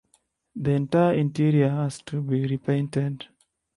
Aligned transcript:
The 0.55 0.71
entire 0.71 1.13
interior 1.13 1.69
has 1.69 2.01
to 2.07 2.23
be 2.23 2.47
repainted. 2.47 3.27